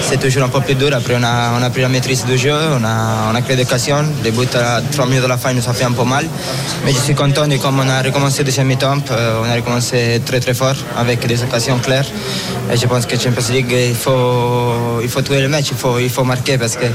c'est 0.02 0.18
toujours 0.18 0.44
un 0.44 0.48
peu 0.48 0.60
plus 0.60 0.74
dur. 0.74 0.90
Après 0.94 1.14
on 1.16 1.22
a, 1.22 1.62
a 1.62 1.70
pris 1.70 1.82
la 1.82 1.88
maîtrise 1.88 2.24
du 2.24 2.38
jeu, 2.38 2.52
on 2.52 2.84
a, 2.84 3.36
a 3.36 3.40
créé 3.42 3.56
des 3.56 3.62
occasions. 3.62 4.04
Les 4.24 4.30
buts 4.30 4.46
à 4.54 4.80
3 4.92 5.06
minutes 5.06 5.22
de 5.22 5.28
la 5.28 5.36
fin 5.36 5.52
nous 5.52 5.68
ont 5.68 5.72
fait 5.72 5.84
un 5.84 5.92
peu 5.92 6.04
mal. 6.04 6.26
Mais 6.84 6.92
je 6.92 6.98
suis 6.98 7.14
content 7.14 7.46
de 7.46 7.56
comme 7.56 7.80
on 7.80 7.88
a 7.88 8.02
recommencé 8.02 8.44
deuxième 8.44 8.66
mi-temps. 8.68 9.02
euh, 9.10 9.42
on 9.42 9.50
a 9.50 9.54
recommencé 9.54 10.20
très 10.24 10.40
très 10.40 10.54
fort 10.54 10.76
avec 10.96 11.26
des 11.26 11.42
occasions 11.42 11.78
claires. 11.78 12.06
Et 12.72 12.76
je 12.76 12.86
pense 12.86 13.06
que 13.06 13.18
Champions 13.18 13.52
League, 13.52 13.74
il 13.90 13.94
faut, 13.94 15.00
il 15.02 15.08
faut 15.08 15.22
tuer 15.22 15.40
le 15.40 15.48
match, 15.48 15.66
il 15.70 16.08
faut, 16.10 16.24
marquer 16.24 16.58
parce 16.58 16.76
que 16.76 16.86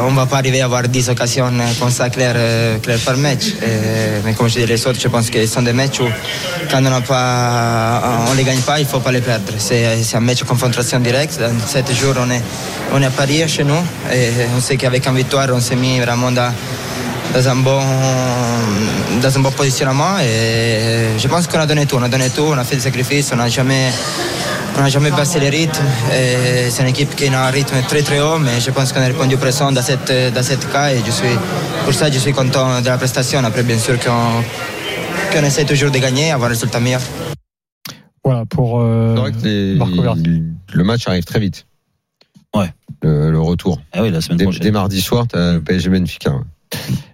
on 0.00 0.10
ne 0.10 0.16
va 0.16 0.26
pas 0.26 0.38
arriver 0.38 0.60
à 0.60 0.66
avoir 0.66 0.82
10 0.82 1.10
occasions 1.10 1.50
comme 1.78 1.90
ça 1.90 2.10
claires, 2.10 2.34
euh, 2.36 2.78
par 3.04 3.16
match. 3.16 3.54
Mais 4.24 4.32
comme 4.34 4.48
je 4.48 4.60
dis, 4.60 4.66
les 4.66 4.86
autres, 4.86 5.00
je 5.00 5.08
pense 5.08 5.30
que 5.30 5.46
sont 5.48 5.62
des 5.62 5.72
matchs 5.72 6.00
où 6.00 6.08
quand 6.70 6.78
on 6.78 8.30
ne 8.32 8.36
les 8.36 8.44
gagne 8.44 8.60
pas, 8.60 8.78
il 8.78 8.84
ne 8.84 8.88
faut 8.88 9.00
pas 9.00 9.12
les 9.12 9.20
perdre. 9.20 9.52
C'est 9.58 10.02
c'est 10.02 10.16
un 10.16 10.20
match 10.20 10.40
de 10.40 10.44
confrontation 10.44 11.00
directe. 11.00 11.38
Dans 11.40 11.66
7 11.66 11.92
jours, 11.94 12.14
on 12.18 12.30
est, 12.30 12.42
on 12.92 13.02
est 13.02 13.06
à 13.06 13.10
Paris 13.10 13.42
chez 13.48 13.64
nous. 13.64 13.82
On 14.56 14.60
sait 14.60 14.76
qu'avec 14.76 15.06
une 15.06 15.16
victoire, 15.16 15.48
on 15.52 15.60
s'est 15.60 15.76
mis 15.76 16.00
vraiment 16.00 16.30
dans, 16.30 16.52
dans 17.34 17.48
un 17.48 17.56
bon, 17.56 17.80
dans 19.22 19.36
un 19.36 19.40
bon 19.40 19.50
positionnement. 19.50 20.18
Et 20.20 21.18
je 21.18 21.28
pense 21.28 21.46
qu'on 21.46 21.60
a 21.60 21.66
donné 21.66 21.86
tout. 21.86 21.96
On 21.96 22.02
a 22.02 22.08
donné 22.08 22.30
tout, 22.30 22.46
on 22.48 22.58
a 22.58 22.64
fait 22.64 22.76
des 22.76 22.82
sacrifices, 22.82 23.30
on 23.32 23.36
n'a 23.36 23.48
jamais. 23.48 23.90
On 24.80 24.86
jamais 24.86 25.10
baissé 25.10 25.40
les 25.40 25.48
rythmes. 25.48 25.82
C'est 26.70 26.82
une 26.82 26.88
équipe 26.88 27.16
qui 27.16 27.26
a 27.26 27.46
un 27.46 27.50
rythme 27.50 27.82
très 27.88 28.02
très 28.02 28.20
haut, 28.20 28.38
mais 28.38 28.60
je 28.60 28.70
pense 28.70 28.92
qu'on 28.92 29.00
a 29.00 29.06
répondu 29.06 29.36
présent 29.36 29.72
dans 29.72 29.82
cette, 29.82 30.12
dans 30.32 30.42
cette 30.42 30.70
cas. 30.70 30.90
Je 31.04 31.10
suis, 31.10 31.36
pour 31.84 31.92
ça, 31.92 32.08
je 32.08 32.18
suis 32.18 32.32
content 32.32 32.80
de 32.80 32.86
la 32.86 32.96
prestation. 32.96 33.42
Après, 33.44 33.64
bien 33.64 33.78
sûr 33.78 33.98
qu'on 33.98 34.44
qu'on 35.32 35.44
essaie 35.44 35.64
toujours 35.64 35.90
de 35.90 35.98
gagner, 35.98 36.30
avoir 36.30 36.48
un 36.48 36.52
résultat 36.52 36.80
meilleur. 36.80 37.00
Voilà, 38.24 38.44
pour 38.46 38.80
euh, 38.80 39.14
C'est 39.14 39.20
vrai 39.20 39.32
que 39.32 39.38
les- 39.46 39.74
Marco 39.74 40.02
Verratti. 40.02 40.42
le 40.74 40.84
match 40.84 41.06
arrive 41.08 41.24
très 41.24 41.40
vite. 41.40 41.66
Ouais. 42.54 42.72
Le, 43.02 43.30
le 43.30 43.40
retour. 43.40 43.80
Ah 43.92 44.02
oui, 44.02 44.10
la 44.10 44.20
semaine 44.20 44.38
Dès, 44.38 44.44
prochaine. 44.44 44.62
dès 44.62 44.70
mardi 44.70 45.00
soir, 45.00 45.26
t'as 45.28 45.54
le 45.54 45.60
PSG 45.62 45.88
Benfica. 45.90 46.30
ouais. 46.32 46.42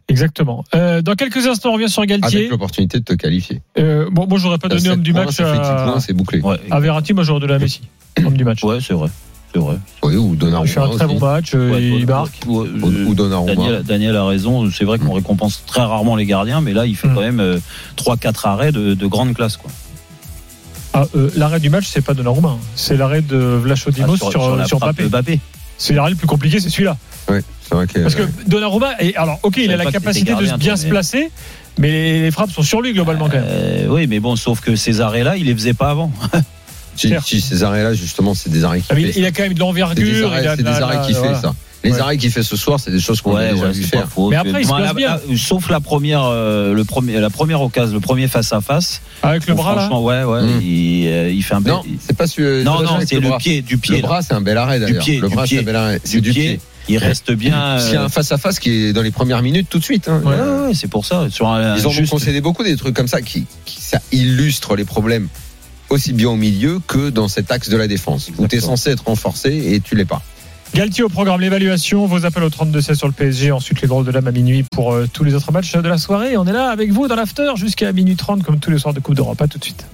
Exactement. 0.09 0.65
Euh, 0.75 1.03
dans 1.03 1.15
quelques 1.15 1.47
instants, 1.47 1.71
on 1.71 1.75
revient 1.75 1.89
sur 1.89 2.05
Galtier. 2.07 2.39
Avec 2.41 2.51
l'opportunité 2.51 2.99
de 2.99 3.05
te 3.05 3.15
qualifier. 3.15 3.63
Euh, 3.79 4.09
bon, 4.11 4.27
moi, 4.27 4.39
j'aurais 4.39 4.59
pas 4.59 4.69
donné 4.69 4.89
homme 4.91 5.03
du 5.03 5.13
points, 5.13 5.25
match 5.27 5.35
ça 5.35 5.45
fait 5.47 5.53
10 5.59 5.59
points, 5.85 5.97
à, 5.97 6.01
c'est 6.01 6.13
bouclé. 6.13 6.41
Ouais, 6.41 6.59
à 6.71 6.81
Verratti. 6.81 7.13
Moi, 7.15 7.25
j'aurais 7.25 7.41
donné 7.41 7.55
à 7.55 7.59
Messi. 7.59 7.83
Homme 8.25 8.37
du 8.37 8.45
match. 8.45 8.63
ouais 8.65 8.79
c'est 8.81 8.95
vrai. 8.95 9.09
C'est 9.55 9.61
vrai. 9.61 9.77
Oui, 10.03 10.17
ou 10.17 10.33
Il 10.33 10.39
Donnarumma 10.39 10.67
fait 10.69 10.81
un 10.81 10.89
très 10.89 11.07
bon 11.07 11.21
match. 11.21 11.53
euh, 11.55 11.71
Ouais, 11.71 11.83
il 11.83 12.07
marque. 12.07 12.41
Ou, 12.49 12.63
euh, 12.63 13.05
ou 13.07 13.15
Donnarumma. 13.15 13.55
Daniel, 13.55 13.83
Daniel 13.85 14.17
a 14.17 14.25
raison. 14.25 14.69
C'est 14.71 14.85
vrai 14.85 14.99
qu'on 14.99 15.13
Mm. 15.13 15.17
récompense 15.19 15.63
très 15.67 15.83
rarement 15.83 16.17
les 16.17 16.27
gardiens, 16.27 16.61
mais 16.61 16.73
là, 16.73 16.87
il 16.87 16.97
fait 16.97 17.07
Mm. 17.09 17.15
quand 17.15 17.21
même 17.21 17.41
euh, 17.41 17.59
3-4 17.97 18.47
arrêts 18.47 18.73
de, 18.73 18.95
de 18.95 19.07
grande 19.07 19.33
classe. 19.33 19.57
Quoi. 19.57 19.71
Ah, 20.93 21.05
euh, 21.17 21.31
l'arrêt 21.37 21.61
du 21.61 21.71
match, 21.71 21.87
c'est 21.89 22.01
pas 22.05 22.15
Donnarumma, 22.15 22.57
c'est 22.75 22.97
l'arrêt 22.97 23.21
de 23.23 23.37
Vlachodimos 23.37 24.15
Ah, 24.15 24.31
sur, 24.31 24.67
sur 24.67 24.79
Mbappé. 24.79 25.05
Mbappé. 25.05 25.41
C'est 25.79 25.93
l'arrêt 25.95 26.11
le 26.11 26.17
plus 26.17 26.27
compliqué, 26.29 26.59
c'est 26.61 26.71
celui-là. 26.71 26.97
Ouais, 27.29 27.43
c'est 27.63 27.75
vrai 27.75 27.87
que. 27.87 27.99
Parce 28.01 28.15
que 28.15 28.23
Donnarumma, 28.47 28.93
et 29.01 29.15
alors, 29.17 29.39
ok, 29.43 29.57
il 29.59 29.73
a 29.73 29.77
la 29.77 29.87
capacité 29.91 30.35
de 30.35 30.57
bien 30.57 30.77
se 30.77 30.87
placer, 30.87 31.31
mais 31.79 32.21
les 32.23 32.31
frappes 32.31 32.51
sont 32.53 32.63
sur 32.63 32.81
lui 32.81 32.93
globalement 32.93 33.27
quand 33.27 33.35
même. 33.39 33.45
Euh, 33.49 33.87
oui, 33.89 34.07
mais 34.09 34.21
bon, 34.21 34.37
sauf 34.37 34.61
que 34.61 34.77
ces 34.77 35.01
arrêts-là, 35.01 35.37
il 35.37 35.47
les 35.47 35.55
faisait 35.55 35.75
pas 35.75 35.91
avant. 35.91 36.13
si, 36.97 37.41
ces 37.41 37.63
arrêts-là, 37.65 37.95
justement, 37.95 38.35
c'est 38.35 38.51
des 38.51 38.65
arrêts 38.65 38.81
qui 38.81 38.87
Ah, 38.91 38.95
mais 38.95 39.05
fait 39.05 39.11
il, 39.11 39.19
il 39.19 39.25
a 39.27 39.31
quand 39.33 39.43
même 39.43 39.53
de 39.55 39.59
C'est 39.59 39.59
des 39.59 39.61
l'envergure. 39.61 40.29
arrêts, 40.33 40.43
il 40.43 40.49
a 40.49 40.57
c'est 40.57 40.63
de 40.63 40.69
des 40.69 40.75
arrêts 40.75 40.97
la- 40.97 41.03
qui 41.07 41.13
fait 41.15 41.19
voilà. 41.19 41.41
ça. 41.41 41.55
Les 41.83 41.93
Ouais. 41.93 42.01
arrêts 42.01 42.17
qu'il 42.17 42.31
fait 42.31 42.43
ce 42.43 42.57
soir, 42.57 42.81
c'est 42.81 42.91
des 42.91 42.99
choses 42.99 43.21
qu'on 43.21 43.33
a 43.37 43.41
Ouais, 43.41 43.53
déjà 43.53 43.65
ouais, 43.67 43.73
vu 43.73 43.83
c'est 43.83 43.91
faire. 43.91 44.09
faux. 44.09 44.31
Mais 44.31 44.37
après, 44.37 44.63
il 44.63 44.67
se 44.67 44.73
la- 44.81 44.95
bien. 44.95 45.19
la- 45.29 45.37
Sauf 45.37 45.69
la 45.69 45.81
première, 45.81 46.23
euh, 46.25 46.73
le 46.73 46.83
premier, 46.85 47.21
la 47.21 47.29
première 47.29 47.61
occasion, 47.61 47.93
le 47.93 48.01
premier 48.01 48.27
face 48.27 48.55
à 48.55 48.63
face. 48.63 49.03
Avec 49.23 49.47
le 49.47 49.53
bras 49.55 49.75
là. 49.75 49.81
Franchement, 49.83 50.03
ouais, 50.03 50.25
ouais, 50.25 50.43
Mm. 50.45 50.61
il, 50.63 51.07
euh, 51.09 51.31
il 51.31 51.43
fait 51.43 51.55
un 51.55 51.61
bel- 51.61 51.75
Non, 51.75 51.83
c'est 52.01 52.17
pas 52.17 52.27
celui. 52.27 52.65
non, 52.65 52.79
c'est 52.79 52.85
non, 52.85 52.99
c'est 53.07 53.21
le 53.21 53.37
pied, 53.37 53.61
du 53.61 53.77
pied. 53.77 53.97
Le 53.97 54.01
là. 54.01 54.09
bras, 54.09 54.23
c'est 54.23 54.33
un 54.33 54.41
bel 54.41 54.57
arrêt 54.57 54.81
d'ailleurs. 54.81 55.05
pied, 55.05 55.21
Le 55.21 55.29
bras, 55.29 55.47
c'est 55.47 55.59
un 55.59 55.63
bel 55.63 55.77
arrêt. 55.77 56.01
C'est 56.05 56.23
du 56.23 56.31
pied. 56.33 56.59
Il 56.89 56.97
reste 56.99 57.33
bien. 57.33 57.79
S'il 57.79 57.95
y 57.95 57.97
a 57.97 58.03
euh, 58.03 58.05
un 58.07 58.09
face 58.11 58.31
à 58.33 58.39
face 58.39 58.59
qui 58.59 58.71
est 58.71 58.93
dans 58.95 59.01
les 59.03 59.11
premières 59.11 59.43
minutes 59.43 59.67
tout 59.71 59.79
de 59.79 59.85
suite. 59.85 60.09
hein. 60.09 60.21
ouais, 60.25 60.35
ouais, 60.35 60.67
ouais, 60.69 60.75
c'est 60.75 60.89
pour 60.89 61.05
ça. 61.05 61.27
Sur 61.31 61.49
un, 61.49 61.77
Ils 61.77 61.87
ont 61.87 61.91
juste- 61.91 62.11
concédé 62.11 62.41
beaucoup 62.41 62.63
des 62.65 62.77
trucs 62.77 62.95
comme 62.95 63.09
ça 63.09 63.21
qui, 63.21 63.45
qui- 63.67 63.81
ça 63.83 64.01
illustre 64.13 64.75
les 64.77 64.85
problèmes 64.85 65.29
aussi 65.91 66.13
bien 66.13 66.29
au 66.31 66.37
milieu 66.37 66.81
que 66.87 67.11
dans 67.11 67.29
cet 67.29 67.51
axe 67.51 67.69
de 67.69 67.77
la 67.77 67.87
défense 67.87 68.29
où 68.29 68.33
tu 68.33 68.41
es 68.41 68.45
Exactement. 68.45 68.77
censé 68.77 68.91
être 68.91 69.05
renforcé 69.07 69.73
et 69.75 69.81
tu 69.81 69.95
l'es 69.95 70.05
pas. 70.05 70.23
Galtier 70.75 71.05
au 71.05 71.09
programme, 71.09 71.41
l'évaluation, 71.41 72.05
vos 72.07 72.25
appels 72.27 72.43
au 72.43 72.49
32-16 72.49 72.95
sur 72.95 73.07
le 73.07 73.13
PSG, 73.13 73.53
ensuite 73.53 73.81
les 73.81 73.87
drôles 73.87 74.05
de 74.05 74.11
l'âme 74.11 74.27
à 74.27 74.33
minuit 74.33 74.65
pour 74.73 74.93
euh, 74.93 75.07
tous 75.13 75.23
les 75.23 75.35
autres 75.35 75.53
matchs 75.53 75.73
de 75.73 75.89
la 75.89 75.99
soirée. 75.99 76.37
On 76.37 76.47
est 76.47 76.53
là 76.53 76.71
avec 76.71 76.91
vous 76.91 77.07
dans 77.07 77.15
l'after 77.15 77.53
jusqu'à 77.57 77.93
minuit 77.93 78.17
30 78.17 78.43
comme 78.43 78.59
tous 78.59 78.71
les 78.73 78.79
soirs 78.79 78.93
de 78.93 78.99
Coupe 78.99 79.15
d'Europe. 79.15 79.41
À 79.41 79.47
tout 79.47 79.59
de 79.59 79.65
suite. 79.65 79.87